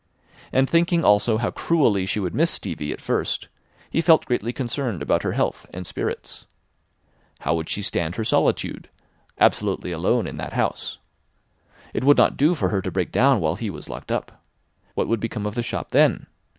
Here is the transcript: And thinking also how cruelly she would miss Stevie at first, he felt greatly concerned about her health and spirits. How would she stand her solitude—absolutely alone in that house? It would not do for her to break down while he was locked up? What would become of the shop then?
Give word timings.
And 0.51 0.67
thinking 0.67 1.03
also 1.05 1.37
how 1.37 1.51
cruelly 1.51 2.07
she 2.07 2.19
would 2.19 2.33
miss 2.33 2.49
Stevie 2.49 2.91
at 2.91 2.99
first, 3.01 3.49
he 3.91 4.01
felt 4.01 4.25
greatly 4.25 4.51
concerned 4.51 5.03
about 5.03 5.21
her 5.21 5.33
health 5.33 5.67
and 5.71 5.85
spirits. 5.85 6.47
How 7.41 7.53
would 7.53 7.69
she 7.69 7.83
stand 7.83 8.15
her 8.15 8.23
solitude—absolutely 8.23 9.91
alone 9.91 10.25
in 10.25 10.37
that 10.37 10.53
house? 10.53 10.97
It 11.93 12.03
would 12.03 12.17
not 12.17 12.35
do 12.35 12.55
for 12.55 12.69
her 12.69 12.81
to 12.81 12.89
break 12.89 13.11
down 13.11 13.41
while 13.41 13.57
he 13.57 13.69
was 13.69 13.89
locked 13.89 14.11
up? 14.11 14.43
What 14.95 15.07
would 15.07 15.19
become 15.19 15.45
of 15.45 15.53
the 15.53 15.61
shop 15.61 15.91
then? 15.91 16.25